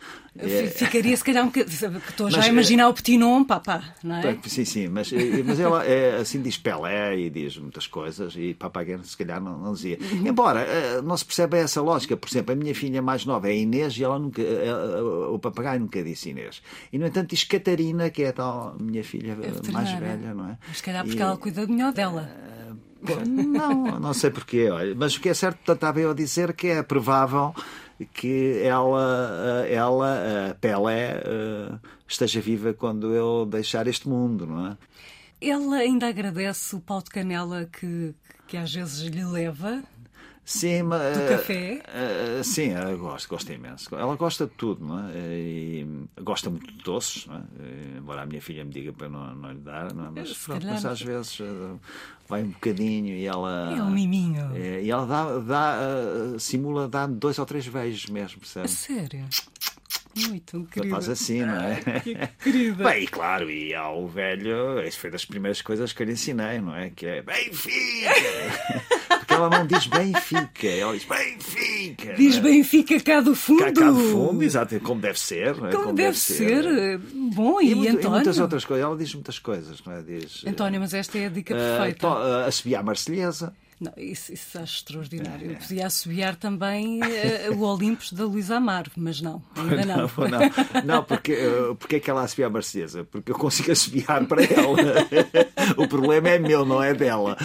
[0.76, 1.98] Ficaria se calhar um bocadinho.
[2.10, 4.38] Estou já a imaginar o petit nom, papá, não é?
[4.46, 5.12] Sim, sim, mas,
[5.46, 9.58] mas ela é, assim diz Pelé e diz muitas coisas e papagena se calhar não,
[9.58, 9.98] não dizia.
[10.00, 10.28] Uhum.
[10.28, 12.16] Embora não se percebe essa lógica.
[12.16, 14.42] Por exemplo, a minha filha mais nova é Inês e ela nunca,
[15.32, 16.62] o papagaio nunca disse Inês.
[16.92, 20.50] E no entanto diz Catarina, que é a tal minha filha é mais velha, não
[20.50, 20.58] é?
[20.68, 22.30] Mas se calhar porque e, ela cuida melhor dela.
[23.28, 24.70] Não, não sei porquê.
[24.96, 27.54] Mas o que é certo, portanto, estava eu a dizer que é provável
[28.14, 31.22] que ela, ela a Pelé,
[32.08, 34.78] esteja viva quando eu deixar este mundo, não é?
[35.42, 38.16] Ela ainda agradece o pau de canela que,
[38.48, 39.84] que às vezes lhe leva.
[40.46, 41.18] Sim, mas.
[41.18, 41.82] Do café?
[41.88, 43.96] Uh, sim, ela gosta, gosta imenso.
[43.96, 45.14] Ela gosta de tudo, não é?
[45.16, 45.88] E
[46.22, 47.98] gosta muito de doces, não é?
[47.98, 50.10] Embora a minha filha me diga para não, não lhe dar, não é?
[50.10, 51.80] Mas, pronto, mas às vezes uh,
[52.28, 53.74] vai um bocadinho e ela.
[53.78, 54.48] É um miminho.
[54.52, 58.66] Uh, e ela dá, dá simula dar dois ou três beijos mesmo, percebe?
[58.66, 59.26] A sério?
[60.16, 60.94] Muito querida.
[60.94, 61.82] Faz assim, não é?
[62.02, 62.84] Que querida.
[62.84, 66.60] Bem, e claro, e ao velho, isso foi das primeiras coisas que eu lhe ensinei,
[66.60, 66.92] não é?
[66.92, 68.12] Que é Benfica!
[68.90, 68.94] Porque
[69.34, 72.14] ela não diz Benfica, ela diz Benfica!
[72.14, 73.64] Diz Benfica cá do fundo.
[73.64, 75.56] Cá, cá do fundo, exato, como deve ser.
[75.56, 76.64] Como, como deve, deve ser.
[76.64, 76.98] ser.
[77.34, 78.08] Bom, e, e, muito, António?
[78.08, 80.02] E muitas outras coisas, ela diz muitas coisas, não é?
[80.02, 82.08] Diz, António, mas esta é a dica perfeita.
[82.08, 83.54] Uh, a subir à Marselhesa.
[83.84, 85.52] Não, isso, isso acho extraordinário.
[85.52, 89.98] Eu podia assobiar também uh, o Olimpos da Luísa Amaro, mas não, ainda não.
[89.98, 93.04] Não, não, não porque, uh, porque é que ela assobia a Marcesa?
[93.04, 94.78] Porque eu consigo assobiar para ela.
[95.76, 97.36] o problema é meu, não é dela.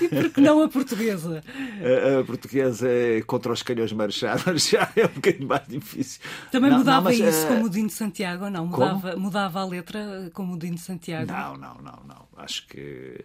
[0.00, 1.44] E porque não a portuguesa?
[1.46, 6.22] A, a portuguesa é contra os calhões marchados já é um bocadinho mais difícil.
[6.50, 8.66] Também não, mudava mas, isso uh, como o Dino de Santiago, não?
[8.66, 11.30] Mudava, mudava a letra como o Dino de Santiago?
[11.30, 12.22] Não, não, não, não.
[12.38, 13.24] Acho que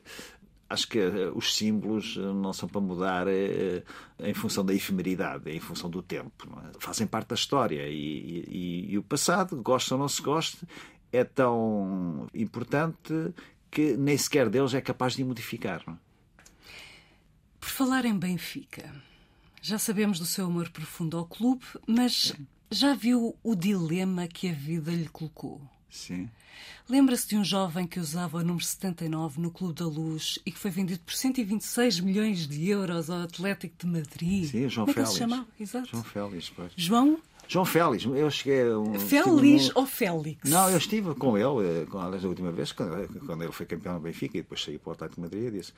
[0.70, 1.00] acho que
[1.34, 3.28] os símbolos não são para mudar
[4.20, 6.48] em função da efemeridade, em função do tempo.
[6.66, 6.80] É?
[6.80, 10.60] Fazem parte da história e, e, e, o passado, gosta ou não se goste,
[11.12, 13.34] é tão importante
[13.72, 15.82] que nem sequer Deus é capaz de modificar.
[15.88, 15.98] Não?
[17.60, 18.94] Por falar em Benfica,
[19.62, 22.34] já sabemos do seu amor profundo ao clube, mas
[22.70, 25.62] já viu o dilema que a vida lhe colocou?
[25.90, 26.30] Sim.
[26.90, 30.58] Lembra-se de um jovem que usava o número 79 no Clube da Luz e que
[30.58, 34.50] foi vendido por 126 milhões de euros ao Atlético de Madrid?
[34.50, 34.98] Sim, João Como Félix.
[34.98, 35.48] É que se chamava?
[35.60, 35.90] Exato.
[35.90, 36.72] João Félix, pois.
[36.76, 37.20] João?
[37.48, 38.70] João Félix, eu cheguei.
[38.70, 40.50] Um, Félix ou Félix?
[40.50, 43.96] Não, eu estive com ele, com, aliás, a última vez, quando, quando ele foi campeão
[43.96, 45.74] do Benfica e depois saí para o Atlético de Madrid e disse: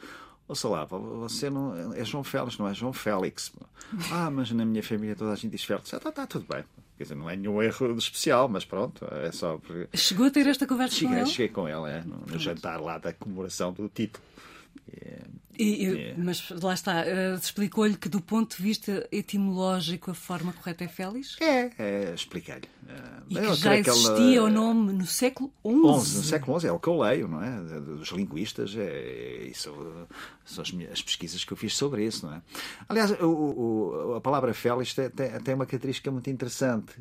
[0.47, 3.53] Ouça lá, você não é João Félix, não é João Félix.
[4.11, 5.93] ah, mas na minha família toda a gente diz Félix.
[5.93, 6.63] Ah, está tá, tudo bem.
[6.97, 9.57] Quer dizer, não é nenhum erro especial, mas pronto, é só.
[9.57, 9.95] Porque...
[9.95, 11.29] Chegou a ter esta conversa cheguei, com ele?
[11.29, 14.25] Cheguei com ele, é, no, no jantar lá da comemoração do título.
[15.59, 20.53] E, e, mas lá está, uh, explicou-lhe que do ponto de vista etimológico a forma
[20.53, 21.35] correta é Félix?
[21.41, 22.69] É, é expliquei-lhe.
[22.83, 25.73] Uh, e que já existia o nome no século XI?
[25.75, 27.59] no século XI, é o que eu leio, não é?
[27.81, 29.69] Dos linguistas, é, isso,
[30.45, 32.41] são as, minhas, as pesquisas que eu fiz sobre isso, não é?
[32.87, 36.93] Aliás, o, o, a palavra Félix tem, tem, uma característica muito interessante.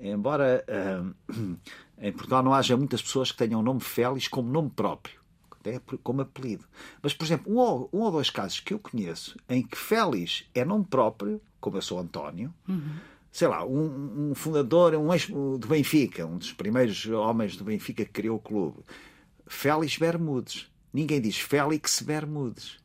[0.00, 1.56] Embora uh,
[1.98, 5.23] em Portugal não haja muitas pessoas que tenham o nome Félix como nome próprio
[5.70, 6.64] é como apelido.
[7.02, 10.44] Mas, por exemplo, um ou, um ou dois casos que eu conheço em que Félix
[10.54, 12.96] é nome próprio, como eu sou António, uhum.
[13.32, 18.04] sei lá, um, um fundador um ex, do Benfica, um dos primeiros homens do Benfica
[18.04, 18.78] que criou o clube,
[19.46, 20.70] Félix Bermudes.
[20.92, 22.78] Ninguém diz Félix Bermudes.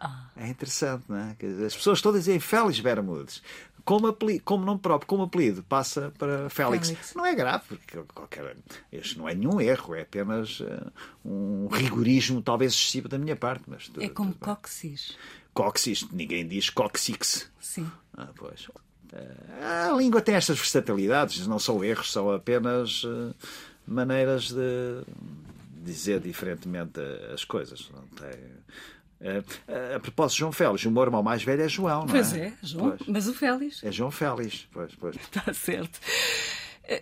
[0.00, 0.30] Ah.
[0.34, 1.36] É interessante, não é?
[1.66, 3.42] As pessoas todas dizem Félix Bermudes.
[3.90, 6.90] Como, apelido, como nome próprio, como apelido, passa para Félix.
[6.90, 7.12] Félix.
[7.12, 8.56] Não é grave, porque qualquer,
[8.92, 10.92] este não é nenhum erro, é apenas uh,
[11.24, 13.64] um rigorismo talvez excessivo da minha parte.
[13.66, 15.16] Mas é como tudo cóccix.
[15.52, 17.50] Cóccix, ninguém diz cóccix.
[17.58, 17.90] Sim.
[18.16, 18.68] Ah, pois.
[18.68, 23.34] Uh, a língua tem estas versatilidades, não são erros, são apenas uh,
[23.84, 25.02] maneiras de
[25.82, 27.00] dizer diferentemente
[27.34, 27.90] as coisas.
[27.92, 28.38] Não tem
[29.20, 32.50] Uh, a propósito, João Félix, o meu irmão mais velho é João, não pois é?
[32.50, 32.96] Pois é, João.
[32.96, 33.08] Pois.
[33.08, 33.84] Mas o Félix.
[33.84, 35.16] É João Félix, pois, pois.
[35.16, 36.00] Está certo.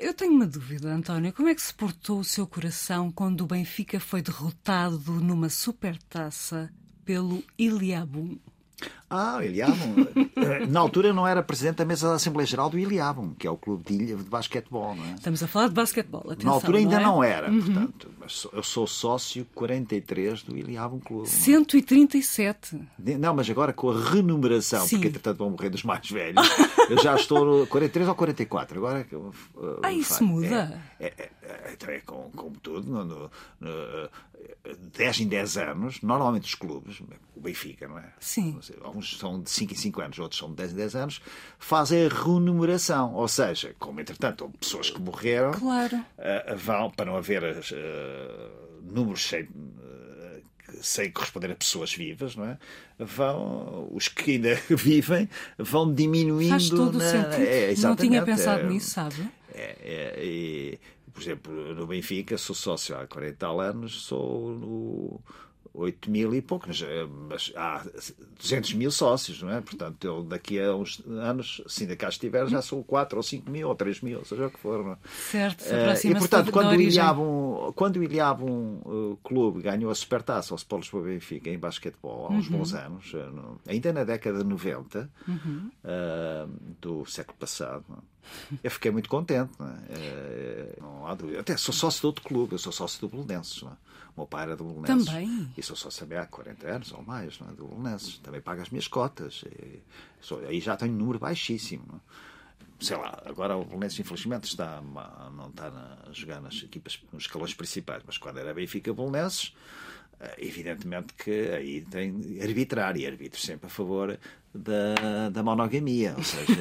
[0.01, 1.33] Eu tenho uma dúvida, António.
[1.33, 6.71] Como é que se portou o seu coração quando o Benfica foi derrotado numa supertaça
[7.05, 8.37] pelo Iliabum?
[9.11, 10.07] Ah, o Iliabum.
[10.69, 13.57] Na altura não era presidente da mesa da Assembleia Geral do Iliabum, que é o
[13.57, 15.15] clube de ilha de basquetebol, não é?
[15.15, 17.05] Estamos a falar de basquetebol, atenção, Na altura ainda não, é?
[17.07, 17.61] não era, uhum.
[17.63, 18.11] portanto.
[18.21, 21.29] Mas eu sou sócio 43 do Iliabum Clube.
[21.29, 22.79] 137?
[23.19, 24.97] Não, mas agora com a renumeração, Sim.
[24.97, 26.47] porque entretanto vão morrer dos mais velhos,
[26.89, 28.79] eu já estou no 43 ou 44.
[28.79, 29.33] Agora uh,
[29.83, 30.81] Ah, isso muda?
[30.99, 34.11] É, é, é, então é como, como tudo, no, no, no,
[34.97, 37.01] 10 em 10 anos, normalmente os clubes,
[37.35, 38.13] o Benfica, não é?
[38.19, 38.59] Sim.
[38.95, 41.23] Uns são de 5 em 5 anos, outros são de 10 em 10 anos,
[41.59, 43.15] fazem a renumeração.
[43.15, 45.97] Ou seja, como entretanto houve pessoas que morreram, claro.
[45.97, 49.49] uh, vão, para não haver uh, números sem, uh,
[50.83, 52.59] sem corresponder a pessoas vivas, não é?
[52.99, 56.51] Vão, os que ainda vivem vão diminuindo.
[56.51, 57.05] Faz todo na...
[57.05, 57.47] o sentido.
[57.47, 59.29] É, não tinha pensado é, nisso, sabe?
[59.55, 60.79] É, é,
[61.13, 65.21] por exemplo, no Benfica, sou sócio há 40 anos, sou no
[65.79, 66.67] 8 mil e pouco,
[67.29, 67.85] mas há
[68.41, 69.61] 200 mil sócios, não é?
[69.61, 73.51] Portanto, eu daqui a uns anos, se ainda cá estiver, já sou 4 ou 5
[73.51, 74.85] mil ou 3 mil, seja o que for.
[74.85, 74.97] Não é?
[75.09, 80.53] Certo, uh, E portanto, quando o, Ilhabum, quando o Ilhabum uh, Clube ganhou a Supertaça
[80.53, 82.59] ao Sport Lisboa Benfica em basquetebol, há uns uhum.
[82.59, 85.71] bons anos, uh, no, ainda na década de 90 uhum.
[86.81, 88.19] do século passado, é?
[88.63, 89.53] Eu fiquei muito contente.
[89.59, 90.75] Não, é?
[90.79, 91.41] não há dúvida.
[91.41, 93.63] Até sou sócio de outro clube, eu sou sócio do Belenenses.
[93.63, 93.75] Não é?
[94.19, 95.07] O meu pai era do Belenenses.
[95.07, 95.49] Também.
[95.57, 97.53] E sou sócio também há 40 anos ou mais não é?
[97.53, 98.19] do Belenenses.
[98.19, 99.45] Também pago as minhas cotas.
[99.47, 99.81] E,
[100.21, 101.85] sou, aí já tenho um número baixíssimo.
[101.87, 102.01] Não é?
[102.81, 105.69] sei lá, agora o Belenenses infelizmente está, não está
[106.09, 109.55] a jogar nas equipas, nos escalões principais, mas quando era Benfica Belenenses,
[110.21, 114.19] eh, evidentemente que aí tem arbitrar e arbitro sempre a favor
[114.55, 116.53] da, da monogamia, ou seja,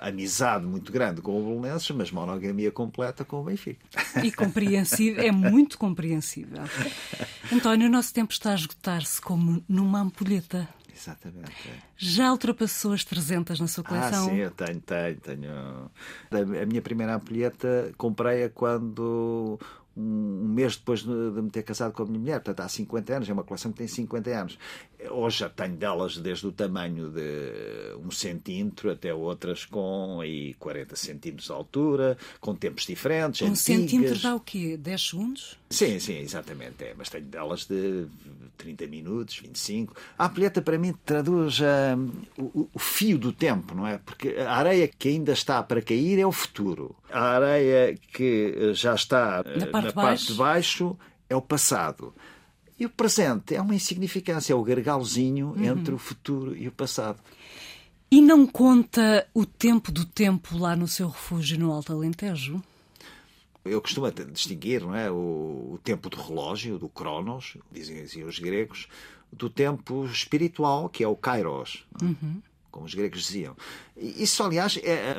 [0.00, 3.80] a, a, amizade muito grande com o Bolonenses, mas monogamia completa com o Benfica.
[4.22, 6.62] E compreensível, é muito compreensível.
[7.52, 10.68] António, o nosso tempo está a esgotar-se como numa ampulheta.
[10.94, 11.68] Exatamente.
[11.68, 11.72] É.
[11.96, 14.26] Já ultrapassou as 300 na sua coleção?
[14.26, 15.90] Ah, sim, eu tenho, tenho, tenho.
[16.30, 19.58] A minha primeira ampulheta comprei-a quando
[19.96, 23.28] um mês depois de me ter casado com a minha mulher, portanto há 50 anos,
[23.28, 24.58] é uma coleção que tem 50 anos.
[25.08, 30.96] Hoje já tenho delas desde o tamanho de um centímetro até outras com aí 40
[30.96, 33.42] centímetros de altura, com tempos diferentes.
[33.42, 33.60] Um antigas.
[33.60, 34.76] centímetro dá o quê?
[34.76, 35.58] 10 segundos?
[35.70, 36.84] Sim, sim, exatamente.
[36.84, 38.06] É, mas tenho delas de
[38.58, 39.94] 30 minutos, 25.
[40.18, 41.64] A ampulheta para mim traduz uh,
[42.36, 43.98] o, o fio do tempo, não é?
[43.98, 46.94] Porque a areia que ainda está para cair é o futuro.
[47.10, 52.12] A areia que já está na parte, na parte de baixo é o passado.
[52.80, 55.64] E o presente é uma insignificância, é o gargalozinho uhum.
[55.64, 57.20] entre o futuro e o passado.
[58.10, 62.60] E não conta o tempo do tempo lá no seu refúgio no Alto Alentejo?
[63.66, 68.38] Eu costumo distinguir não é, o, o tempo do relógio, do cronos, dizem assim os
[68.38, 68.88] gregos,
[69.30, 71.84] do tempo espiritual, que é o kairos.
[72.02, 72.40] Uhum
[72.70, 73.56] como os gregos diziam.
[73.96, 75.16] Isso, aliás, é,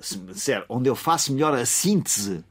[0.00, 2.44] se me disser, onde eu faço melhor a síntese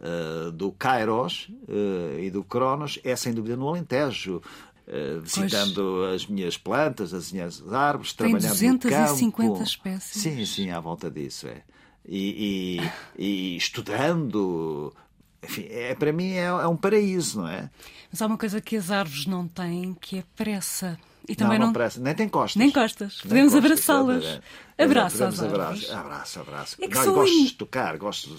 [0.00, 4.42] uh, do Kairos uh, e do Cronos é sem dúvida no Alentejo.
[4.88, 6.14] Uh, visitando pois.
[6.14, 9.62] as minhas plantas, as minhas árvores, Tem trabalhando 250 no campo.
[9.62, 10.20] espécies.
[10.20, 11.46] Sim, sim, à volta disso.
[11.46, 11.62] É.
[12.04, 12.80] E,
[13.16, 14.92] e, e estudando,
[15.40, 17.70] enfim, é, para mim é, é, um paraíso, não é?
[18.10, 20.98] Mas há uma coisa que as árvores não têm, que é pressa.
[21.30, 21.72] E também não, não...
[21.72, 22.56] Parece, nem tem costas.
[22.56, 23.20] Nem costas.
[23.22, 24.40] Podemos abraçá-las.
[24.76, 26.76] Abraço, abraço, abraço, abraço, abraço.
[26.80, 27.44] É não, gosto in...
[27.44, 28.30] de tocar, gosto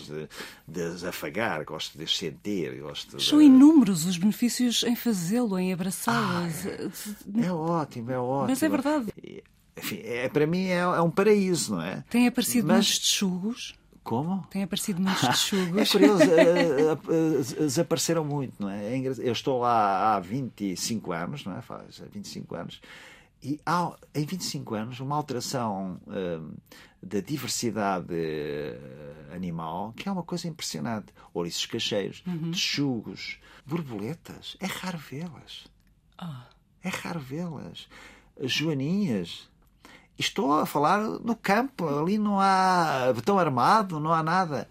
[0.68, 2.82] de, de afagar, gosto de sentir.
[2.82, 3.24] Gosto de...
[3.24, 6.66] São inúmeros os benefícios em fazê-lo, em abraçá-las.
[6.66, 8.50] Ah, é, é, ótimo, é ótimo.
[8.50, 9.14] Mas é verdade.
[9.78, 12.04] Enfim, é, para mim é, é um paraíso, não é?
[12.10, 13.00] Tem aparecido Mas...
[13.00, 13.74] texugos?
[14.12, 14.46] Como?
[14.50, 15.78] Tem aparecido muitos texugos.
[15.78, 18.98] É curioso, eh, eh, desapareceram muito, não é?
[18.98, 21.62] é eu estou lá há 25 anos, não é?
[21.62, 22.82] Faz 25 anos.
[23.42, 26.54] E há, em 25 anos, uma alteração uh,
[27.02, 28.14] da diversidade
[29.34, 31.14] animal que é uma coisa impressionante.
[31.34, 32.52] Ouriços cacheiros, uhum.
[32.52, 34.58] texugos, borboletas.
[34.60, 35.68] É raro vê-las.
[36.22, 36.26] Oh.
[36.84, 37.88] É raro vê-las.
[38.42, 39.50] Joaninhas.
[40.22, 44.70] Estou a falar no campo, ali não há betão armado, não há nada.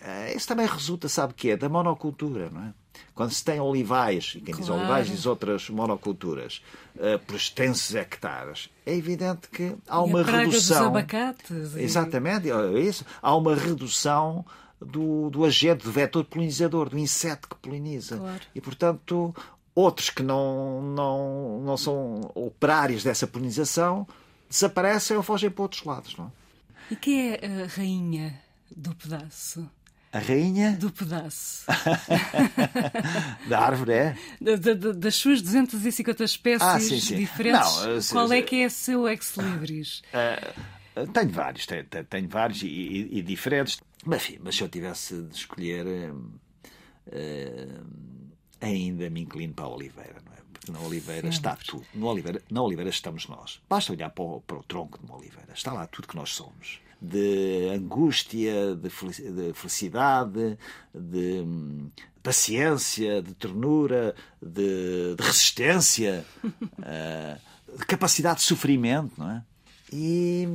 [0.00, 1.56] Eh, isso também resulta, sabe o quê?
[1.56, 2.74] Da monocultura, não é?
[3.14, 4.60] Quando se tem olivais, e quem claro.
[4.60, 6.62] diz olivais diz outras monoculturas,
[6.96, 10.78] uh, por extensos hectares, é evidente que há uma e a redução.
[10.78, 11.76] Dos abacates.
[11.76, 13.04] Exatamente, é isso.
[13.20, 14.44] Há uma redução
[14.80, 18.16] do, do agente, do vetor polinizador, do inseto que poliniza.
[18.16, 18.40] Claro.
[18.54, 19.34] E, portanto,
[19.74, 24.06] outros que não, não, não são operários dessa polinização
[24.52, 26.14] desaparecem ou fogem para outros lados.
[26.16, 26.92] Não é?
[26.92, 28.38] E quem é a rainha
[28.70, 29.68] do pedaço?
[30.12, 30.72] A rainha?
[30.72, 31.64] Do pedaço.
[33.48, 34.18] da árvore, é?
[34.38, 37.16] Da, da, das suas 250 espécies ah, sim, sim.
[37.16, 40.02] diferentes, não, qual é que é seu ex-libris?
[40.12, 43.80] Uh, tenho vários, tenho, tenho vários e, e, e, diferentes.
[44.04, 46.30] Mas, enfim, mas se eu tivesse de escolher, uh,
[48.60, 50.31] ainda me inclino para a Oliveira, não é?
[50.62, 51.36] Porque na Oliveira Sempre.
[51.36, 51.84] está tudo.
[51.92, 53.60] No Oliveira, na Oliveira estamos nós.
[53.68, 55.52] Basta olhar para o, para o tronco de uma Oliveira.
[55.52, 60.56] Está lá tudo que nós somos de angústia, de felicidade,
[60.94, 61.90] de hum,
[62.22, 67.40] paciência, de ternura, de, de resistência, uh,
[67.76, 69.42] de capacidade de sofrimento, não é?
[69.92, 70.46] E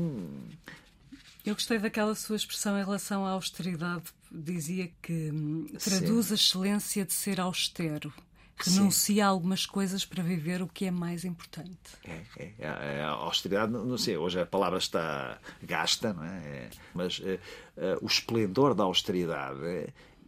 [1.46, 4.06] eu gostei daquela sua expressão em relação à austeridade.
[4.32, 6.34] Dizia que hum, traduz Sim.
[6.34, 8.14] a excelência de ser austero
[8.58, 11.78] renuncia a algumas coisas para viver o que é mais importante.
[12.04, 16.38] É, é, é, a austeridade, não sei, hoje a palavra está gasta, não é?
[16.38, 17.40] é mas é,
[17.78, 19.60] é, o esplendor da austeridade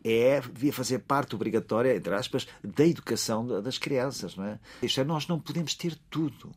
[0.04, 4.60] é, devia fazer parte obrigatória, entre aspas, da educação das crianças, não é?
[4.82, 6.52] Isto é, nós não podemos ter tudo.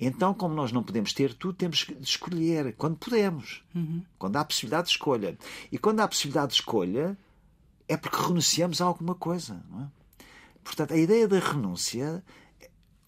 [0.00, 4.02] Então, como nós não podemos ter tudo, temos de escolher quando podemos, uhum.
[4.16, 5.36] quando há possibilidade de escolha.
[5.72, 7.18] E quando há possibilidade de escolha,
[7.88, 9.97] é porque renunciamos a alguma coisa, não é?
[10.68, 12.22] Portanto, a ideia da renúncia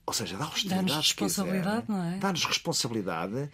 [0.07, 0.87] ou seja, dá austeridade.
[0.87, 2.19] Dá-nos responsabilidade, quiser, não é?
[2.19, 3.51] Dá-nos responsabilidade,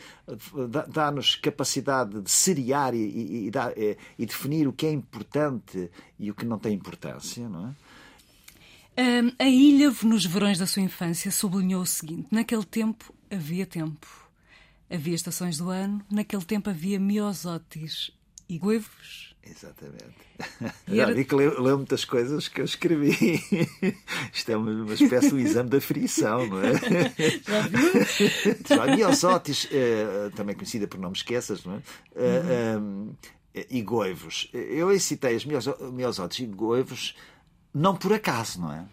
[0.88, 6.34] dá-nos capacidade de seriar e, e, e, e, definir o que é importante e o
[6.34, 7.68] que não tem importância, não
[8.96, 9.22] é?
[9.22, 14.06] Um, a Ilha, nos verões da sua infância, sublinhou o seguinte: naquele tempo havia tempo.
[14.88, 18.12] Havia estações do ano, naquele tempo havia miosotis
[18.48, 20.16] e goivos Exatamente.
[20.88, 23.12] E Já vi que leu, leu, muitas coisas que eu escrevi.
[24.32, 26.72] Isto é uma, espécie de exame da frição, não é?
[27.46, 28.56] Já viu?
[28.66, 31.76] Já, Miosotis, eh, também conhecida por não me esqueças, não é?
[32.76, 33.14] Uhum.
[33.54, 34.50] Eh, e goivos.
[34.52, 37.16] Eu aí citei as Miosotis e goivos
[37.72, 38.84] não por acaso, não é?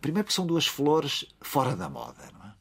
[0.00, 2.52] primeiro porque são duas flores fora da moda, não é?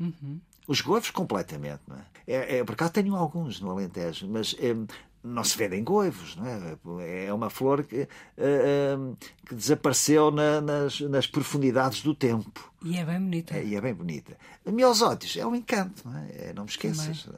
[0.00, 0.40] Uhum.
[0.66, 2.12] Os goivos completamente, não é?
[2.26, 4.74] É, é, por acaso tenho alguns no Alentejo, mas é,
[5.22, 7.26] não se vendem goivos, não é?
[7.26, 12.72] É uma flor que, uh, que desapareceu na, nas, nas, profundidades do tempo.
[12.84, 13.56] E é bem bonita.
[13.56, 14.36] É, e é bem bonita.
[14.66, 16.48] Miosótis é um encanto, não é?
[16.48, 17.28] é não me esqueças.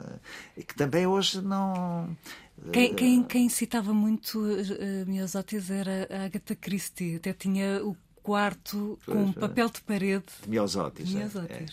[0.57, 2.15] E que também hoje não.
[2.71, 7.17] Quem, quem, quem citava muito uh, Miosótis era a Agatha Christie.
[7.17, 10.25] Até tinha o quarto com um papel de parede.
[10.41, 11.13] De Miosótis.
[11.13, 11.65] É, é,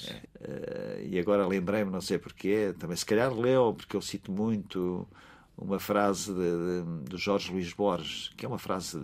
[0.42, 1.06] é.
[1.08, 5.08] E agora lembrei-me, não sei porquê, também se calhar leu, porque eu cito muito
[5.56, 9.00] uma frase de, de, de Jorge Luís Borges, que é uma frase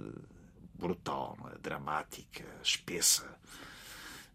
[0.74, 1.58] brutal, é?
[1.58, 3.26] dramática, espessa,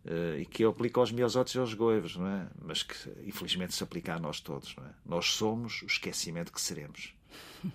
[0.05, 2.47] uh, e que eu aplico aos miosótis e aos goivos, não é?
[2.61, 2.95] Mas que
[3.25, 4.89] infelizmente se aplica a nós todos, não é?
[5.05, 7.13] Nós somos o esquecimento que seremos.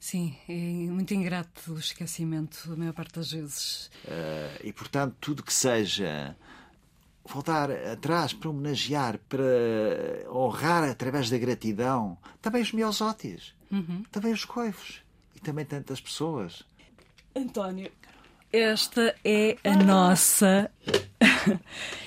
[0.00, 0.52] Sim, é
[0.90, 3.90] muito ingrato o esquecimento, a maior parte das vezes.
[4.06, 6.34] Uh, e portanto, tudo que seja
[7.32, 14.04] voltar atrás para homenagear, para honrar através da gratidão, também os miosótis, uhum.
[14.10, 15.02] também os coivos
[15.34, 16.64] e também tantas pessoas.
[17.34, 17.90] António,
[18.52, 20.70] esta é a nossa.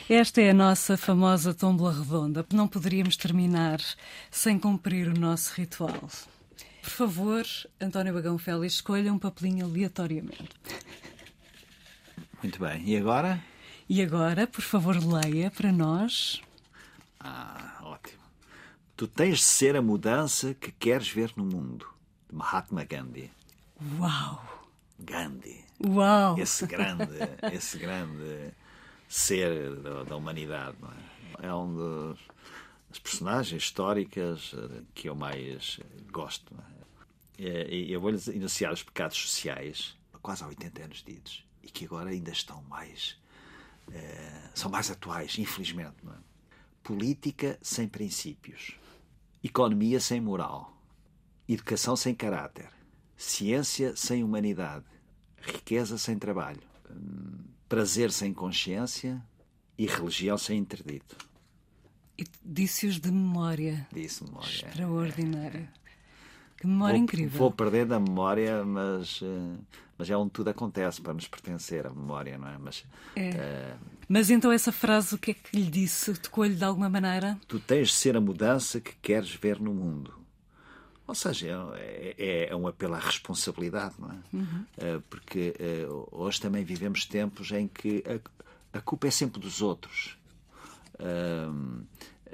[0.10, 2.46] Esta é a nossa famosa tombola redonda.
[2.54, 3.80] Não poderíamos terminar
[4.30, 6.10] sem cumprir o nosso ritual.
[6.82, 7.46] Por favor,
[7.80, 10.50] António Bagão Félix, escolha um papelinho aleatoriamente.
[12.44, 12.84] Muito bem.
[12.86, 13.42] E agora?
[13.90, 16.42] E agora, por favor, leia para nós.
[17.20, 18.22] Ah, ótimo.
[18.96, 21.88] Tu tens de ser a mudança que queres ver no mundo.
[22.30, 23.32] De Mahatma Gandhi.
[24.00, 24.64] Uau!
[25.00, 25.66] Gandhi.
[25.86, 26.40] Uau!
[26.40, 27.10] Esse grande,
[27.52, 28.54] esse grande
[29.08, 30.78] ser da, da humanidade.
[31.42, 31.48] É?
[31.48, 31.54] é?
[31.54, 32.20] um dos,
[33.00, 35.80] personagens históricas eh, que eu mais
[36.12, 36.56] gosto.
[37.38, 37.66] É?
[37.70, 42.32] eu vou-lhes enunciar os pecados sociais, quase há 80 anos ditos, e que agora ainda
[42.32, 43.18] estão mais.
[43.88, 45.96] Uh, são mais atuais, infelizmente.
[46.08, 46.12] É?
[46.84, 48.76] Política sem princípios,
[49.44, 50.76] economia sem moral,
[51.48, 52.70] educação sem caráter,
[53.16, 54.86] ciência sem humanidade,
[55.42, 56.62] riqueza sem trabalho,
[57.70, 59.24] prazer sem consciência
[59.78, 61.18] e religião sem interdito.
[62.18, 63.88] E disse-os de memória.
[63.92, 64.68] Disse memória.
[64.68, 65.72] Extraordinária.
[66.64, 67.40] Que memória vou, incrível.
[67.40, 69.58] Vou perder da memória, mas, eh,
[69.98, 72.58] mas é onde tudo acontece para nos pertencer, a memória, não é?
[72.58, 72.86] Mas,
[73.18, 73.32] é.
[73.32, 76.14] Uh, mas então essa frase, o que é que lhe disse?
[76.14, 77.38] Tocou-lhe de alguma maneira?
[77.50, 80.14] Tu tens de ser a mudança que queres ver no mundo.
[81.06, 84.16] Ou seja, é, é, é um apelo à responsabilidade, não é?
[84.32, 84.66] Uhum.
[84.78, 89.62] Uh, porque uh, hoje também vivemos tempos em que a, a culpa é sempre dos
[89.62, 90.18] outros.
[90.94, 91.84] Uh,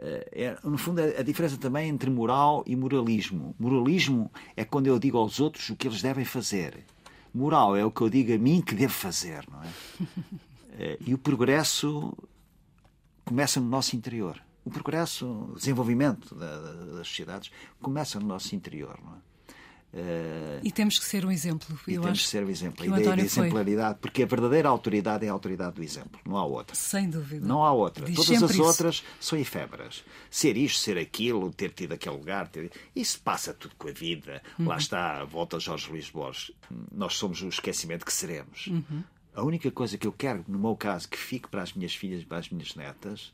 [0.02, 3.56] é, no fundo, a, diferença também entre moral e moralismo.
[3.60, 6.86] Moralismo é quando eu digo aos outros o que eles devem fazer.
[7.34, 10.98] Moral é o que eu digo a mim que devo fazer, não é?
[11.06, 12.14] e o progresso
[13.26, 14.42] começa no nosso interior.
[14.66, 19.29] O progresso, o desenvolvimento das sociedades começa no nosso interior, não é?
[19.92, 21.80] Uh, e temos que ser um exemplo.
[21.88, 22.84] E Eu temos que ser um exemplo.
[22.84, 24.02] A ideia de exemplaridade, foi.
[24.02, 26.76] porque a verdadeira autoridade é a autoridade do exemplo, não há outra.
[26.76, 27.46] Sem dúvida.
[27.46, 28.06] Não há outra.
[28.06, 28.64] Diz Todas as isso.
[28.64, 30.04] outras são efêmeras.
[30.30, 32.72] Ser isto, ser aquilo, ter tido aquele lugar, ter...
[32.96, 34.44] isso passa tudo com a vida.
[34.60, 34.68] Uhum.
[34.68, 36.52] Lá está, volta a Jorge Luís Borges.
[36.92, 38.68] Nós somos o esquecimento que seremos.
[38.68, 39.04] Uhum.
[39.34, 42.22] A única coisa que eu quero, no meu caso, que fique para as minhas filhas
[42.22, 43.34] e para as minhas netas,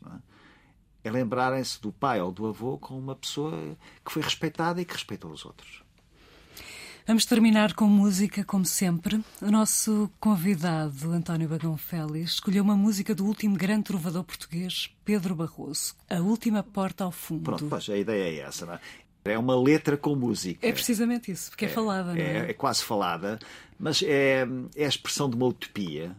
[1.03, 3.76] é, é lembrarem-se do pai ou do avô como uma pessoa
[4.06, 5.84] que foi respeitada e que respeitou os outros.
[7.08, 9.24] Vamos terminar com música, como sempre.
[9.39, 15.36] O nosso convidado, António Bagão Félix, escolheu uma música do último grande trovador português, Pedro
[15.36, 17.43] Barroso, A Última Porta ao Fundo.
[17.43, 18.80] Pronto, pois, a ideia é essa, não é?
[19.26, 20.68] É uma letra com música.
[20.68, 22.38] É precisamente isso, porque é, é falada, não é?
[22.38, 22.49] é?
[22.49, 23.38] É quase falada,
[23.78, 26.16] mas é, é a expressão de uma utopia.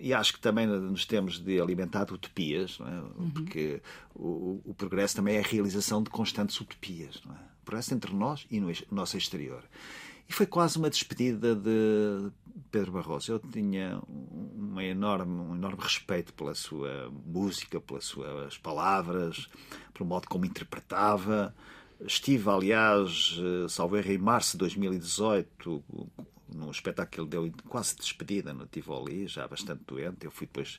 [0.00, 3.00] E acho que também nos temos de alimentar de utopias, não é?
[3.00, 3.30] uhum.
[3.30, 3.80] porque
[4.16, 7.20] o, o, progresso também é a realização de constantes utopias.
[7.24, 7.38] Não é?
[7.38, 9.62] O progresso entre nós e no nosso exterior.
[10.28, 12.30] E foi quase uma despedida de
[12.70, 13.32] Pedro Barroso.
[13.32, 19.48] Eu tinha uma enorme, um enorme respeito pela sua música, pelas suas palavras,
[19.94, 21.54] pelo modo como interpretava.
[22.00, 25.82] Estive, aliás, eh, salvo erro, em março de 2018,
[26.54, 30.24] num espetáculo que ele deu quase despedida no Tivoli, já bastante doente.
[30.24, 30.78] Eu fui depois,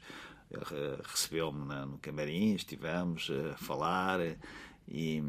[0.51, 4.19] eh, recebeu-me no camarim, estivemos a falar
[4.87, 5.21] e,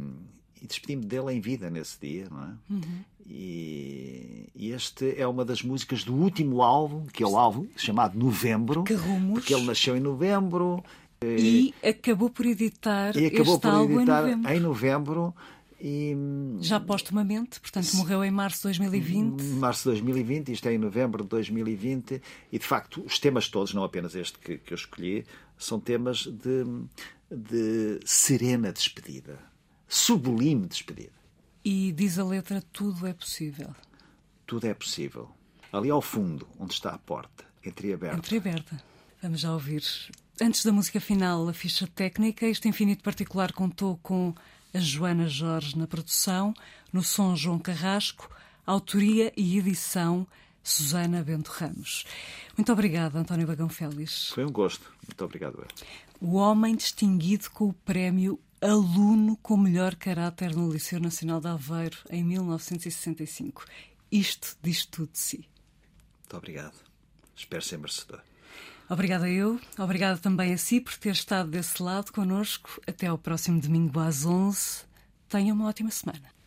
[0.62, 2.52] e despedi-me dele em vida nesse dia, não é?
[2.70, 3.04] Uhum.
[3.26, 8.18] E, e, este é uma das músicas do último álbum, que é o álbum chamado
[8.18, 9.40] Novembro, que rumos.
[9.40, 10.82] porque ele nasceu em novembro.
[11.22, 14.52] E acabou por editar e acabou este por álbum editar em novembro.
[14.52, 15.34] Em novembro
[15.80, 16.14] e,
[16.60, 19.42] Já postumamente, portanto, morreu em março de 2020.
[19.54, 22.20] Março de 2020, isto é em novembro de 2020,
[22.52, 25.24] e de facto os temas todos, não apenas este que, que eu escolhi,
[25.56, 26.64] são temas de,
[27.30, 29.38] de serena despedida,
[29.90, 31.12] sublime despedida.
[31.64, 33.74] E diz a letra: tudo é possível.
[34.46, 35.28] Tudo é possível.
[35.72, 38.16] Ali ao fundo, onde está a porta, entreaberta.
[38.16, 38.82] Entreaberta.
[39.20, 39.84] Vamos já ouvir.
[40.40, 44.34] Antes da música final, a ficha técnica, este infinito particular contou com
[44.72, 46.54] a Joana Jorge na produção,
[46.92, 48.30] no som João Carrasco,
[48.64, 50.26] autoria e edição
[50.62, 52.04] Susana Bento Ramos.
[52.56, 54.30] Muito obrigada, António Bagão Félix.
[54.30, 54.90] Foi um gosto.
[55.06, 55.66] Muito obrigado.
[56.20, 61.98] O homem distinguido com o prémio aluno com melhor caráter no Liceu Nacional de Aveiro
[62.10, 63.64] em 1965.
[64.12, 65.48] Isto diz tudo de si.
[66.18, 66.74] Muito obrigado.
[67.34, 68.20] Espero ser merecedor.
[68.88, 72.80] Obrigada eu, obrigada também a si por ter estado desse lado connosco.
[72.86, 74.84] Até ao próximo domingo às 11.
[75.28, 76.39] Tenha uma ótima semana.